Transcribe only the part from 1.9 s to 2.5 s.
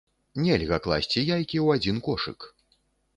кошык!